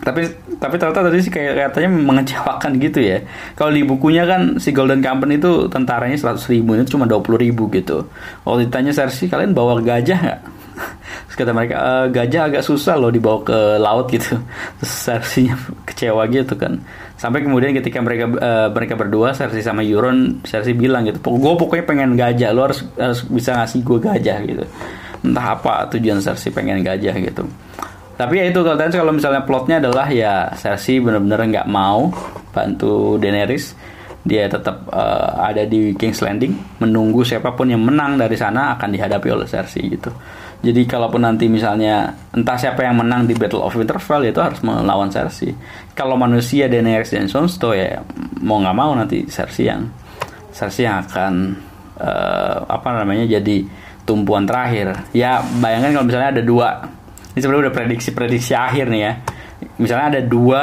[0.00, 0.24] tapi
[0.56, 3.20] tapi ternyata tadi sih kayak katanya mengecewakan gitu ya.
[3.52, 7.68] Kalau di bukunya kan si Golden Company itu tentaranya 100 ribu itu cuma 20 ribu
[7.68, 8.08] gitu.
[8.40, 10.40] Kalau ditanya Cersei kalian bawa gajah nggak?
[11.28, 14.40] Terus kata mereka e, gajah agak susah loh dibawa ke laut gitu.
[14.80, 15.36] Terus
[15.92, 16.80] kecewa gitu kan.
[17.20, 21.84] Sampai kemudian ketika mereka uh, mereka berdua Cersei sama Euron Cersei bilang gitu gue pokoknya
[21.84, 24.64] pengen gajah lo harus, harus bisa ngasih gue gajah gitu.
[25.20, 27.44] Entah apa tujuan Cersei pengen gajah gitu
[28.20, 32.12] tapi ya itu kalau kalau misalnya plotnya adalah ya Cersei benar-benar nggak mau
[32.52, 33.72] bantu Daenerys.
[34.20, 36.52] Dia tetap uh, ada di King's Landing
[36.84, 40.12] menunggu siapa pun yang menang dari sana akan dihadapi oleh Cersei gitu.
[40.60, 45.08] Jadi kalaupun nanti misalnya entah siapa yang menang di Battle of Winterfell itu harus melawan
[45.08, 45.56] Cersei
[45.96, 48.04] kalau manusia Daenerys dan Jon Snow ya
[48.44, 49.88] mau nggak mau nanti Cersei yang
[50.52, 51.56] Cersei yang akan
[51.96, 53.64] uh, apa namanya jadi
[54.04, 55.08] tumpuan terakhir.
[55.16, 56.68] Ya bayangkan kalau misalnya ada dua
[57.30, 59.12] ini sebenarnya udah prediksi-prediksi akhir nih ya.
[59.78, 60.60] Misalnya ada dua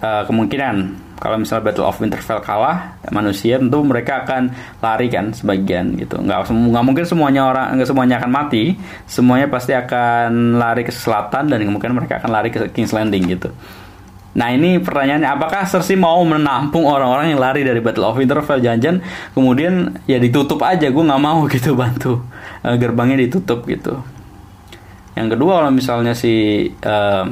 [0.00, 1.06] uh, kemungkinan.
[1.18, 6.14] Kalau misalnya Battle of Winterfell kalah manusia tentu mereka akan lari kan sebagian gitu.
[6.22, 8.78] Nggak nggak mungkin semuanya orang nggak semuanya akan mati.
[9.10, 13.50] Semuanya pasti akan lari ke selatan dan kemungkinan mereka akan lari ke King's Landing gitu.
[14.38, 18.62] Nah ini pertanyaannya apakah Cersei mau menampung orang-orang yang lari dari Battle of Winterfell?
[18.62, 19.02] Jangan
[19.34, 22.22] kemudian ya ditutup aja gue nggak mau gitu bantu
[22.62, 23.98] uh, gerbangnya ditutup gitu
[25.18, 27.26] yang kedua kalau misalnya si uh,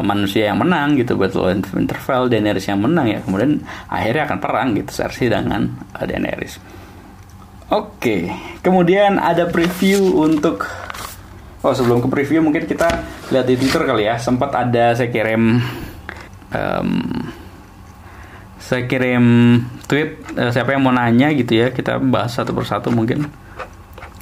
[0.00, 4.68] manusia yang menang gitu Battle of Winterfell Daenerys yang menang ya kemudian akhirnya akan perang
[4.78, 6.56] gitu Cersei dengan uh, Daenerys
[7.68, 8.22] oke okay.
[8.64, 10.64] kemudian ada preview untuk
[11.60, 12.88] oh sebelum ke preview mungkin kita
[13.28, 15.60] lihat di Twitter kali ya sempat ada saya kirim
[16.54, 16.90] um,
[18.60, 19.24] saya kirim
[19.90, 23.26] tweet uh, siapa yang mau nanya gitu ya kita bahas satu persatu mungkin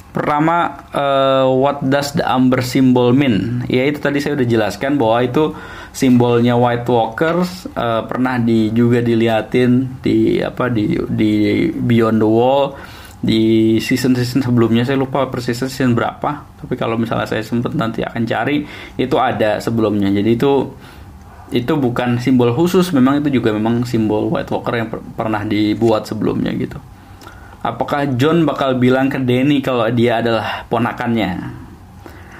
[0.09, 3.61] Pertama, uh, what does the amber symbol mean?
[3.69, 5.43] Ya itu tadi saya udah jelaskan bahwa itu
[5.93, 11.31] simbolnya White Walkers uh, pernah di juga diliatin di apa di di
[11.69, 12.73] Beyond the Wall
[13.21, 14.81] di season-season sebelumnya.
[14.81, 18.65] Saya lupa persis season berapa tapi kalau misalnya saya sempat nanti akan cari
[18.97, 20.09] itu ada sebelumnya.
[20.09, 20.73] Jadi itu
[21.49, 26.05] itu bukan simbol khusus memang itu juga memang simbol White Walker yang per pernah dibuat
[26.05, 26.77] sebelumnya gitu
[27.63, 31.59] apakah John bakal bilang ke Danny kalau dia adalah ponakannya?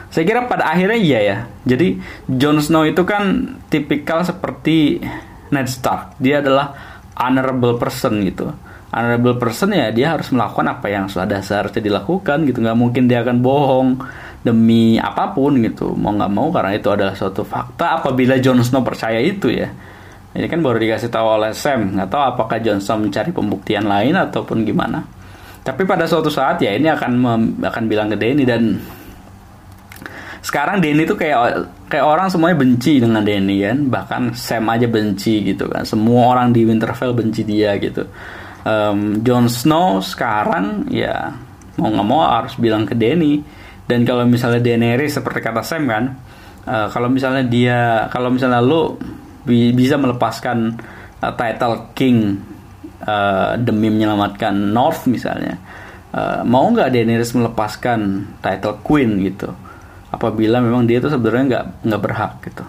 [0.10, 1.38] Saya kira pada akhirnya iya ya.
[1.70, 4.98] Jadi Jon Snow itu kan tipikal seperti
[5.54, 6.18] Ned Stark.
[6.18, 6.74] Dia adalah
[7.14, 8.50] honorable person gitu.
[8.90, 12.58] Honorable person ya dia harus melakukan apa yang sudah seharusnya dilakukan gitu.
[12.58, 14.02] Nggak mungkin dia akan bohong
[14.42, 15.94] demi apa pun gitu.
[15.94, 19.70] Mau nggak mau karena itu adalah suatu fakta apabila Jon Snow percaya itu ya
[20.30, 21.98] ini kan baru dikasih tahu oleh Sam.
[21.98, 25.02] Nggak tahu apakah Jon Snow mencari pembuktian lain ataupun gimana.
[25.66, 27.12] Tapi pada suatu saat ya ini akan
[27.66, 28.78] akan bilang ke Danny dan
[30.40, 33.78] sekarang Danny itu kayak kayak orang semuanya benci dengan Danny kan?
[33.90, 35.82] Bahkan Sam aja benci gitu kan.
[35.84, 38.06] Semua orang di Winterfell benci dia gitu.
[38.64, 41.34] Um, Jon Snow sekarang ya
[41.80, 43.40] mau nggak mau harus bilang ke Danny
[43.88, 46.04] dan kalau misalnya Daenerys seperti kata Sam kan
[46.68, 49.00] uh, kalau misalnya dia kalau misalnya lo
[49.50, 50.78] bi bisa melepaskan
[51.26, 52.38] uh, title King
[53.02, 55.58] uh, demi menyelamatkan North misalnya.
[56.10, 59.50] Uh, mau nggak Daenerys melepaskan title Queen gitu?
[60.10, 62.66] Apabila memang dia itu sebenarnya nggak nggak berhak gitu.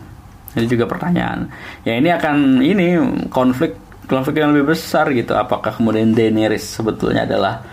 [0.57, 1.49] Ini juga pertanyaan.
[1.89, 2.87] Ya ini akan ini
[3.33, 3.79] konflik
[4.11, 5.33] konflik yang lebih besar gitu.
[5.39, 7.65] Apakah kemudian Daenerys sebetulnya adalah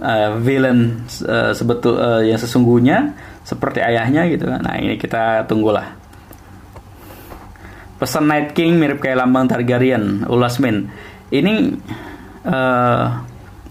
[0.00, 3.12] uh, villain uh, sebetul uh, yang sesungguhnya
[3.44, 4.64] seperti ayahnya gitu kan?
[4.64, 6.05] Nah ini kita tunggulah
[7.96, 10.88] pesan Night King mirip kayak lambang Targaryen Ulasmin
[11.32, 11.74] ini
[12.46, 13.04] uh,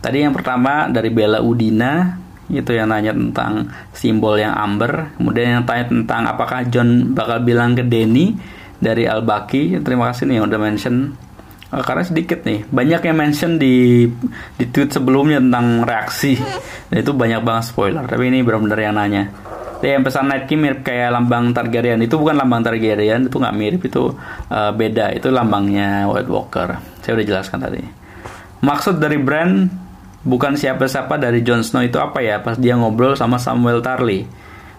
[0.03, 5.17] tadi yang pertama dari Bella Udina itu yang nanya tentang simbol yang amber.
[5.17, 8.37] Kemudian yang tanya tentang apakah John bakal bilang ke Denny
[8.77, 10.95] dari Albaki terima kasih nih yang udah mention.
[11.73, 14.05] Uh, karena sedikit nih banyak yang mention di
[14.61, 16.37] di tweet sebelumnya tentang reaksi.
[16.91, 19.23] Dan itu banyak banget spoiler tapi ini benar-benar yang nanya
[19.85, 22.01] ya, yang pesan Night King mirip kayak lambang Targaryen.
[22.01, 24.17] Itu bukan lambang Targaryen itu nggak mirip itu
[24.49, 25.13] uh, beda.
[25.13, 26.81] Itu lambangnya White Walker.
[27.05, 27.81] Saya udah jelaskan tadi.
[28.65, 29.69] Maksud dari brand
[30.25, 32.41] bukan siapa-siapa dari Jon Snow itu apa ya?
[32.41, 34.25] Pas dia ngobrol sama Samuel Tarly.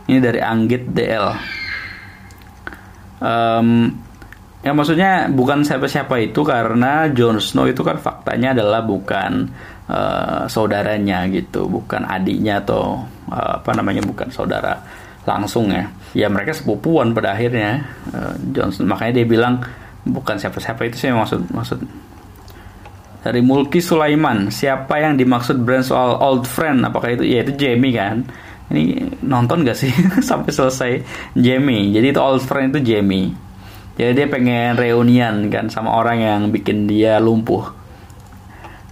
[0.06, 1.26] Ini dari Anggit DL
[3.20, 3.90] um,
[4.66, 9.46] Ya maksudnya bukan siapa-siapa itu karena Jon Snow itu kan faktanya adalah bukan
[9.90, 14.78] uh, saudaranya gitu, bukan adiknya atau uh, apa namanya bukan saudara
[15.26, 15.90] langsung ya.
[16.14, 17.84] Ya mereka sepupuan pada akhirnya.
[18.14, 19.60] Uh, Jon Snow makanya dia bilang
[20.06, 21.82] bukan siapa-siapa itu sih maksud maksud.
[23.26, 26.86] Dari Mulki Sulaiman siapa yang dimaksud brand soal old friend?
[26.86, 27.26] Apakah itu?
[27.26, 28.22] Ya itu Jamie kan.
[28.70, 29.90] Ini nonton gak sih?
[30.30, 31.02] Sampai selesai
[31.34, 31.90] Jamie.
[31.90, 33.34] Jadi itu old friend itu Jamie.
[33.98, 37.75] Jadi dia pengen reunian kan sama orang yang bikin dia lumpuh.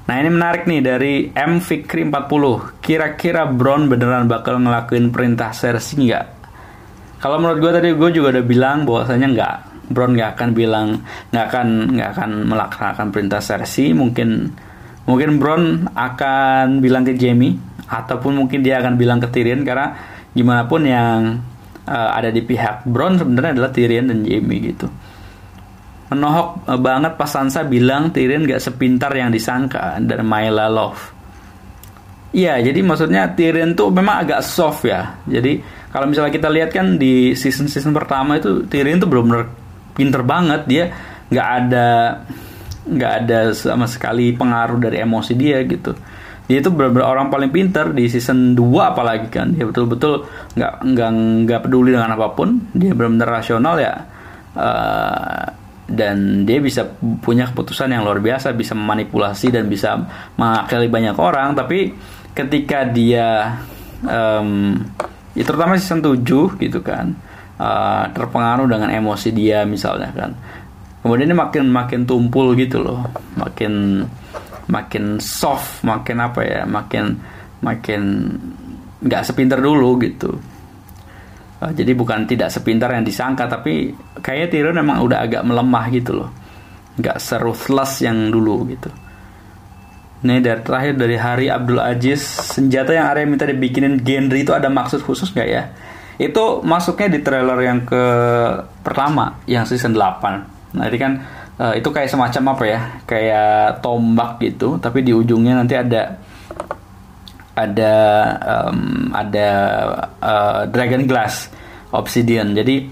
[0.05, 2.85] Nah ini menarik nih dari M Fikri 40.
[2.85, 6.27] Kira-kira Brown beneran bakal ngelakuin perintah Cersei nggak?
[7.25, 9.57] Kalau menurut gue tadi gue juga udah bilang bahwasanya nggak.
[9.89, 10.89] Brown nggak akan bilang
[11.33, 13.97] nggak akan nggak akan melaksanakan perintah Cersei.
[13.97, 14.53] Mungkin
[15.09, 17.57] mungkin Brown akan bilang ke Jamie
[17.89, 19.93] ataupun mungkin dia akan bilang ke Tyrion karena
[20.37, 21.41] gimana pun yang
[21.89, 24.89] uh, ada di pihak Brown sebenarnya adalah Tyrion dan Jaime gitu.
[26.15, 31.03] Menohok uh, banget pas Sansa bilang Tyrion gak sepintar yang disangka dan Myla Love.
[32.35, 35.23] Iya, jadi maksudnya Tyrion tuh memang agak soft ya.
[35.27, 35.63] Jadi
[35.95, 39.47] kalau misalnya kita lihat kan di season-season pertama itu Tyrion tuh benar-benar
[39.95, 40.67] pinter banget.
[40.67, 40.85] Dia
[41.31, 41.87] nggak ada
[42.85, 45.95] nggak ada sama sekali pengaruh dari emosi dia gitu.
[46.45, 49.55] Dia itu benar-benar orang paling pinter di season 2 apalagi kan.
[49.55, 50.27] Dia betul-betul
[50.59, 51.11] nggak nggak
[51.47, 52.69] nggak peduli dengan apa pun.
[52.75, 53.95] Dia benar-benar rasional ya.
[54.59, 56.89] Uh, dan dia bisa
[57.21, 60.01] punya keputusan yang luar biasa bisa memanipulasi dan bisa
[60.37, 61.53] mengakali banyak orang.
[61.53, 61.93] Tapi
[62.35, 63.61] ketika dia
[64.03, 64.81] um,
[65.35, 67.15] ya terutama season 7 gitu kan
[67.59, 70.31] uh, terpengaruh dengan emosi dia misalnya kan
[71.03, 73.03] kemudian ini makin makin tumpul gitu loh
[73.37, 74.05] makin
[74.71, 77.19] makin soft makin apa ya makin
[77.61, 78.03] makin
[79.05, 80.33] nggak sepintar dulu gitu
[81.65, 86.13] uh, jadi bukan tidak sepintar yang disangka tapi kayaknya Tyrion memang udah agak melemah gitu
[86.13, 86.31] loh.
[87.01, 88.93] Nggak seruthless yang dulu gitu.
[90.25, 94.69] Ini dari terakhir dari Hari Abdul Aziz senjata yang Arya minta dibikinin genre itu ada
[94.69, 95.73] maksud khusus nggak ya?
[96.21, 98.05] Itu masuknya di trailer yang ke
[98.85, 101.13] pertama yang season 8 nah ini kan
[101.55, 102.81] uh, itu kayak semacam apa ya?
[103.05, 106.17] Kayak tombak gitu tapi di ujungnya nanti ada
[107.55, 107.95] ada
[108.43, 109.49] um, ada
[110.19, 111.54] uh, dragon glass
[111.95, 112.53] obsidian.
[112.53, 112.91] Jadi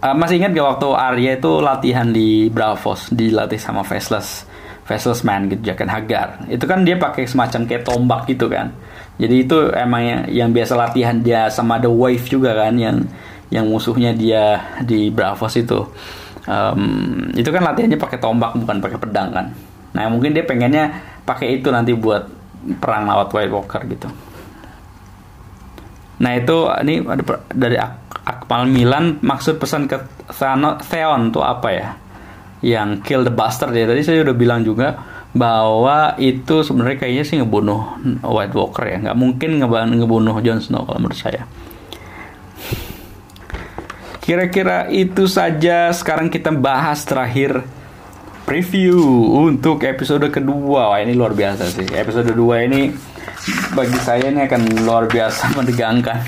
[0.00, 4.46] uh, masih ingat gak waktu Arya itu latihan di Bravos dilatih sama Faceless
[4.86, 6.46] Faceless Man gitu Jaqen Hagar.
[6.50, 8.74] Itu kan dia pakai semacam kayak tombak gitu kan.
[9.20, 13.04] Jadi itu emang yang, biasa latihan dia sama The Wave juga kan yang
[13.52, 15.84] yang musuhnya dia di Bravos itu.
[16.48, 19.46] Um, itu kan latihannya pakai tombak bukan pakai pedang kan.
[19.92, 20.90] Nah mungkin dia pengennya
[21.22, 22.26] pakai itu nanti buat
[22.80, 24.08] perang lewat White Walker gitu.
[26.20, 27.76] Nah itu ini ada dari
[28.30, 29.98] Akmal Milan maksud pesan ke
[30.86, 31.88] Theon tuh apa ya
[32.62, 34.94] yang kill the bastard ya tadi saya udah bilang juga
[35.34, 40.98] bahwa itu sebenarnya kayaknya sih ngebunuh White Walker ya nggak mungkin ngebunuh Jon Snow kalau
[41.02, 41.46] menurut saya
[44.20, 47.66] Kira-kira itu saja sekarang kita bahas terakhir
[48.46, 49.02] preview
[49.42, 50.86] untuk episode kedua.
[50.92, 51.90] Wah, ini luar biasa sih.
[51.90, 52.94] Episode 2 ini
[53.74, 56.22] bagi saya ini akan luar biasa menegangkan.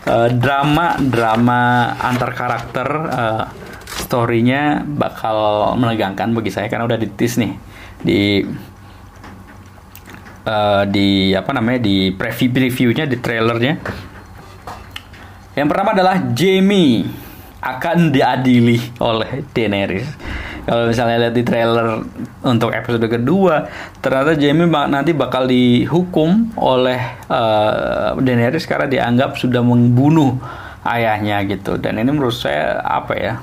[0.00, 3.44] Uh, drama drama antar karakter uh,
[4.00, 7.52] storynya bakal menegangkan bagi saya karena udah ditis nih
[8.00, 8.40] di
[10.48, 13.74] uh, di apa namanya di preview previewnya di trailernya
[15.60, 17.04] yang pertama adalah Jamie
[17.60, 20.08] akan diadili oleh Daenerys.
[20.70, 21.98] Kalau misalnya lihat di trailer
[22.46, 23.66] untuk episode kedua,
[23.98, 30.38] ternyata Jamie nanti bakal dihukum oleh uh, Daenerys karena dianggap sudah membunuh
[30.86, 31.74] ayahnya gitu.
[31.74, 33.42] Dan ini menurut saya apa ya?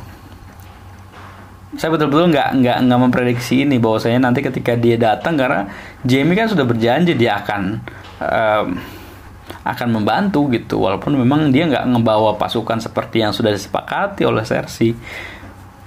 [1.76, 5.68] Saya betul-betul nggak nggak nggak memprediksi ini bahwasanya nanti ketika dia datang karena
[6.08, 7.62] Jamie kan sudah berjanji dia akan
[8.24, 8.66] uh,
[9.68, 14.96] akan membantu gitu walaupun memang dia nggak ngebawa pasukan seperti yang sudah disepakati oleh Cersei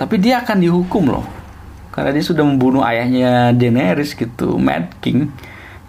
[0.00, 1.26] tapi dia akan dihukum loh.
[1.92, 5.28] Karena dia sudah membunuh ayahnya Daenerys gitu Mad King.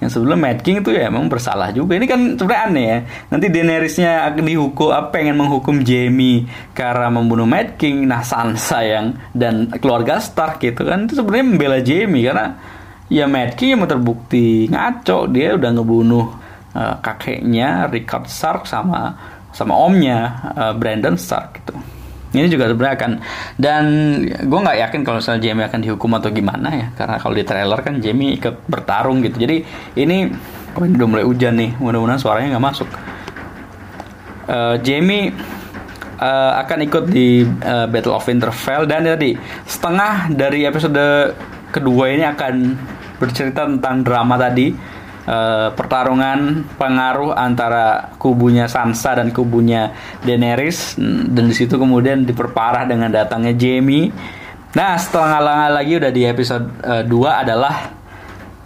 [0.04, 1.96] Yang sebelum Mad King itu ya emang bersalah juga.
[1.96, 3.00] Ini kan sebenarnya aneh ya.
[3.32, 6.44] Nanti Daenerysnya akan dihukum apa pengen menghukum Jaime
[6.76, 11.08] karena membunuh Mad King nah Sansa yang dan keluarga Stark gitu kan.
[11.08, 12.60] Itu sebenarnya membela Jaime karena
[13.08, 15.32] ya Mad King yang terbukti ngaco.
[15.32, 16.26] Dia udah ngebunuh
[16.76, 19.16] uh, kakeknya Richard Stark sama
[19.56, 22.01] sama omnya uh, Brandon Stark gitu.
[22.32, 23.12] Ini juga sebenarnya akan
[23.60, 23.84] dan
[24.24, 26.88] gue nggak yakin kalau misalnya Jamie akan dihukum atau gimana ya.
[26.96, 29.36] Karena kalau di trailer kan Jamie ikut bertarung gitu.
[29.44, 29.68] Jadi
[30.00, 30.32] ini
[30.72, 32.90] oh udah mulai hujan nih, mudah-mudahan suaranya nggak masuk.
[34.48, 35.36] Uh, Jamie
[36.24, 38.88] uh, akan ikut di uh, Battle of Winterfell.
[38.88, 39.36] Dan tadi
[39.68, 41.36] setengah dari episode
[41.76, 42.54] kedua ini akan
[43.20, 44.74] bercerita tentang drama tadi
[45.28, 49.94] uh, pertarungan pengaruh antara kubunya Sansa dan kubunya
[50.26, 50.98] Daenerys
[51.32, 54.14] dan di situ kemudian diperparah dengan datangnya Jaime.
[54.72, 57.92] Nah, setelah lagi udah di episode uh, eh, 2 adalah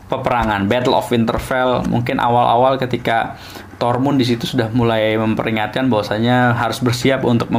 [0.05, 1.89] peperangan Battle of Winterfell.
[1.89, 3.41] Mungkin awal-awal ketika
[3.81, 7.51] Tormund di situ sudah mulai memperingatkan bahwasanya harus bersiap untuk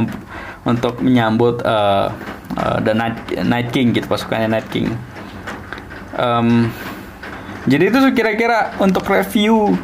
[0.65, 2.09] untuk menyambut uh,
[2.57, 4.95] uh, the Night, Night King gitu pasukannya Night King.
[6.17, 6.71] Um,
[7.67, 9.75] jadi itu kira-kira untuk review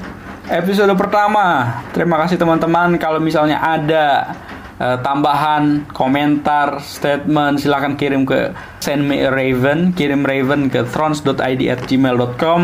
[0.47, 1.79] episode pertama.
[1.91, 2.95] Terima kasih teman-teman.
[2.95, 4.35] Kalau misalnya ada
[4.79, 11.61] uh, tambahan, komentar, statement, silahkan kirim ke send me a raven, kirim raven ke thrones.id
[11.67, 12.61] at gmail.com.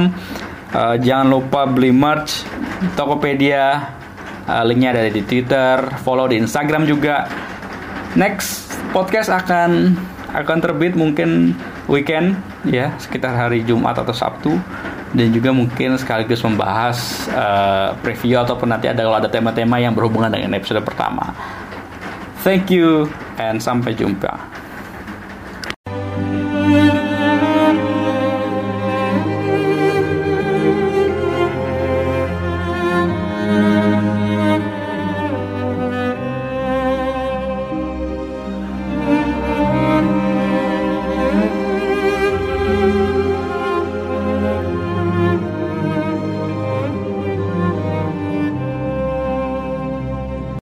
[0.69, 2.47] Uh, jangan lupa beli merch
[2.95, 3.95] Tokopedia.
[4.47, 7.27] Uh, linknya ada di Twitter, follow di Instagram juga.
[8.15, 9.93] Next podcast akan
[10.33, 11.57] akan terbit mungkin
[11.89, 12.37] weekend
[12.67, 14.53] ya sekitar hari Jumat atau Sabtu
[15.09, 20.29] dan juga mungkin sekaligus membahas uh, preview ataupun nanti ada kalau ada tema-tema yang berhubungan
[20.29, 21.33] dengan episode pertama.
[22.45, 23.09] Thank you
[23.41, 24.58] and sampai jumpa.